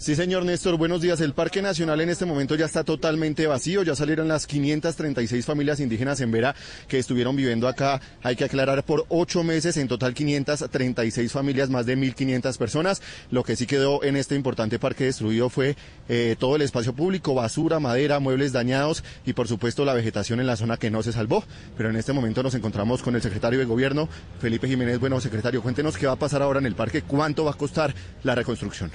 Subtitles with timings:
[0.00, 1.20] Sí, señor Néstor, buenos días.
[1.20, 3.82] El Parque Nacional en este momento ya está totalmente vacío.
[3.82, 6.54] Ya salieron las 536 familias indígenas en Vera
[6.86, 9.76] que estuvieron viviendo acá, hay que aclarar, por ocho meses.
[9.76, 13.02] En total, 536 familias, más de 1.500 personas.
[13.32, 15.74] Lo que sí quedó en este importante parque destruido fue
[16.08, 20.46] eh, todo el espacio público, basura, madera, muebles dañados y, por supuesto, la vegetación en
[20.46, 21.42] la zona que no se salvó.
[21.76, 24.08] Pero en este momento nos encontramos con el secretario de Gobierno,
[24.38, 25.00] Felipe Jiménez.
[25.00, 27.92] Bueno, secretario, cuéntenos qué va a pasar ahora en el parque, cuánto va a costar
[28.22, 28.92] la reconstrucción.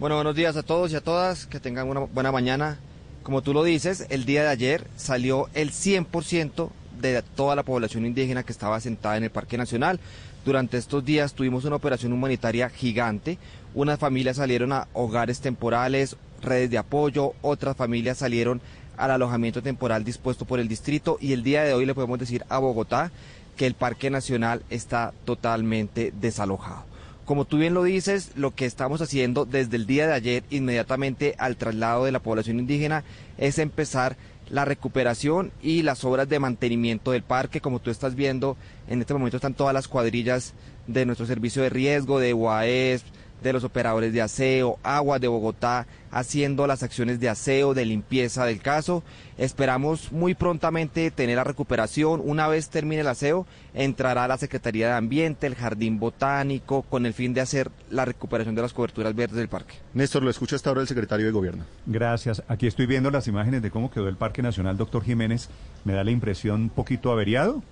[0.00, 2.78] Bueno, buenos días a todos y a todas, que tengan una buena mañana.
[3.22, 6.70] Como tú lo dices, el día de ayer salió el 100%
[7.02, 10.00] de toda la población indígena que estaba sentada en el Parque Nacional.
[10.42, 13.36] Durante estos días tuvimos una operación humanitaria gigante.
[13.74, 18.62] Unas familias salieron a hogares temporales, redes de apoyo, otras familias salieron
[18.96, 22.42] al alojamiento temporal dispuesto por el distrito y el día de hoy le podemos decir
[22.48, 23.12] a Bogotá
[23.54, 26.88] que el Parque Nacional está totalmente desalojado.
[27.30, 31.36] Como tú bien lo dices, lo que estamos haciendo desde el día de ayer, inmediatamente
[31.38, 33.04] al traslado de la población indígena,
[33.38, 34.16] es empezar
[34.48, 37.60] la recuperación y las obras de mantenimiento del parque.
[37.60, 38.56] Como tú estás viendo,
[38.88, 40.54] en este momento están todas las cuadrillas
[40.88, 43.04] de nuestro servicio de riesgo, de UAES,
[43.42, 48.44] de los operadores de aseo, agua de Bogotá, haciendo las acciones de aseo, de limpieza
[48.44, 49.02] del caso.
[49.38, 52.20] Esperamos muy prontamente tener la recuperación.
[52.24, 57.14] Una vez termine el aseo, entrará la Secretaría de Ambiente, el Jardín Botánico, con el
[57.14, 59.76] fin de hacer la recuperación de las coberturas verdes del parque.
[59.94, 61.64] Néstor, lo escucha hasta ahora el secretario de Gobierno.
[61.86, 62.42] Gracias.
[62.48, 65.48] Aquí estoy viendo las imágenes de cómo quedó el Parque Nacional, doctor Jiménez.
[65.84, 67.62] Me da la impresión un poquito averiado.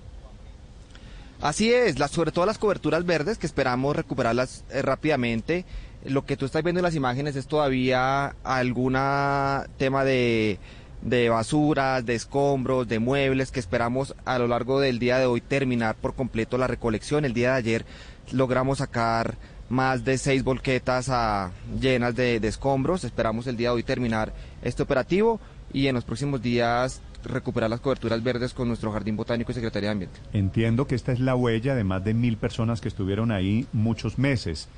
[1.41, 5.65] Así es, las, sobre todo las coberturas verdes que esperamos recuperarlas eh, rápidamente.
[6.05, 8.95] Lo que tú estás viendo en las imágenes es todavía algún
[9.77, 10.59] tema de,
[11.03, 15.41] de basuras, de escombros, de muebles que esperamos a lo largo del día de hoy
[15.41, 17.25] terminar por completo la recolección.
[17.25, 17.87] El día de ayer
[18.33, 19.37] logramos sacar
[19.69, 23.05] más de seis volquetas a, llenas de escombros.
[23.05, 24.33] Esperamos el día de hoy terminar
[24.63, 25.41] este operativo
[25.73, 29.89] y en los próximos días recuperar las coberturas verdes con nuestro Jardín Botánico y Secretaría
[29.89, 30.21] de Ambiente.
[30.33, 34.19] Entiendo que esta es la huella de más de mil personas que estuvieron ahí muchos
[34.19, 34.69] meses.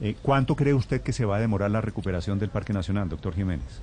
[0.00, 3.34] Eh, ¿Cuánto cree usted que se va a demorar la recuperación del Parque Nacional, doctor
[3.34, 3.82] Jiménez?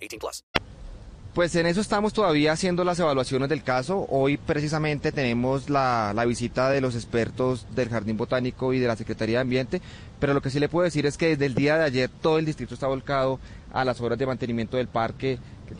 [0.01, 0.43] 18 plus.
[1.33, 4.05] Pues en eso estamos todavía haciendo las evaluaciones del caso.
[4.09, 8.97] Hoy precisamente tenemos la, la, visita de los expertos del Jardín Botánico y de la
[8.97, 9.81] Secretaría de Ambiente,
[10.19, 12.37] pero lo que sí le puedo decir es que desde el día de ayer todo
[12.37, 13.39] el distrito está volcado
[13.71, 15.39] a las obras de mantenimiento del parque.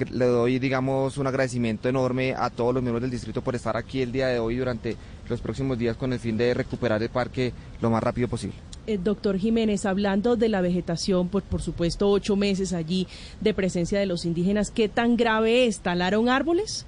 [0.09, 4.01] Le doy, digamos, un agradecimiento enorme a todos los miembros del distrito por estar aquí
[4.01, 4.95] el día de hoy durante
[5.27, 7.51] los próximos días con el fin de recuperar el parque
[7.81, 8.55] lo más rápido posible.
[8.87, 13.07] Eh, doctor Jiménez, hablando de la vegetación, pues por supuesto ocho meses allí
[13.39, 15.79] de presencia de los indígenas, ¿qué tan grave es?
[15.81, 16.85] ¿Talaron árboles?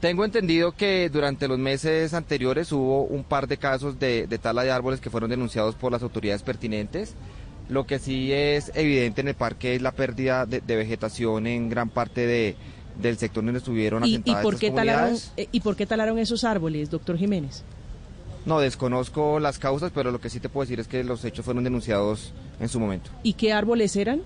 [0.00, 4.62] Tengo entendido que durante los meses anteriores hubo un par de casos de, de tala
[4.62, 7.14] de árboles que fueron denunciados por las autoridades pertinentes.
[7.68, 11.70] Lo que sí es evidente en el parque es la pérdida de, de vegetación en
[11.70, 12.56] gran parte de,
[13.00, 15.32] del sector donde estuvieron asentadas ¿Y, y por qué estas talaron, comunidades.
[15.38, 17.62] eh, ¿Y por qué talaron esos árboles, doctor Jiménez?
[18.46, 21.44] No, desconozco las causas, pero lo que sí te puedo decir es que los hechos
[21.44, 23.10] fueron denunciados en su momento.
[23.22, 24.20] ¿Y qué árboles eran?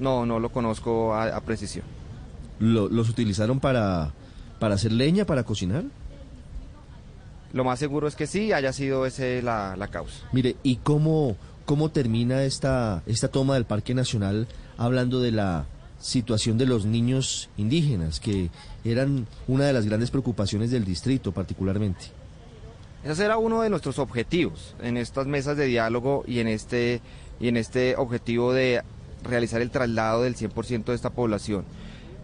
[0.00, 1.84] No, no lo conozco a, a precisión.
[2.58, 4.12] ¿Lo- ¿Los utilizaron para,
[4.58, 5.84] para hacer leña, para cocinar?
[7.52, 10.16] Lo más seguro es que sí, haya sido ese la, la causa.
[10.32, 11.36] Mire, ¿y cómo,
[11.66, 15.66] cómo termina esta, esta toma del Parque Nacional hablando de la
[16.00, 18.50] situación de los niños indígenas, que
[18.84, 22.06] eran una de las grandes preocupaciones del distrito particularmente?
[23.04, 27.02] Ese era uno de nuestros objetivos en estas mesas de diálogo y en este,
[27.38, 28.82] y en este objetivo de
[29.22, 31.66] realizar el traslado del 100% de esta población.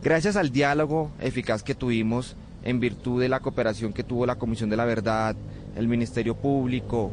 [0.02, 4.70] Gracias al diálogo eficaz que tuvimos, en virtud de la cooperación que tuvo la Comisión
[4.70, 5.36] de la Verdad,
[5.76, 7.10] el Ministerio Público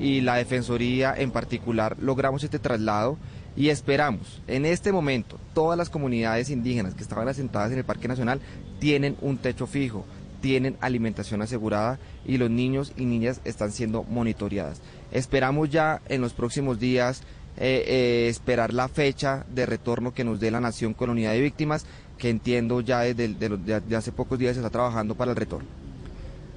[0.00, 3.16] y la Defensoría en particular, logramos este traslado.
[3.56, 8.08] Y esperamos, en este momento, todas las comunidades indígenas que estaban asentadas en el Parque
[8.08, 8.40] Nacional
[8.80, 10.04] tienen un techo fijo,
[10.44, 14.82] tienen alimentación asegurada y los niños y niñas están siendo monitoreadas.
[15.10, 17.22] Esperamos ya en los próximos días
[17.56, 21.32] eh, eh, esperar la fecha de retorno que nos dé la Nación con la unidad
[21.32, 21.86] de víctimas,
[22.18, 25.14] que entiendo ya desde el- de, los- de- de hace pocos días se está trabajando
[25.14, 25.66] para el retorno.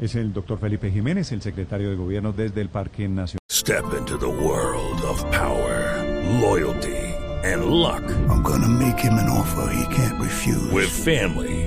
[0.01, 3.39] Es el doctor Felipe Jiménez, el secretario de Gobierno desde el Parque Nacional.
[3.49, 6.03] Step into the world of power,
[6.41, 6.91] loyalty,
[7.45, 8.03] and luck.
[8.29, 10.59] I'm gonna make him an offer he can't refuse.
[10.73, 11.66] With family,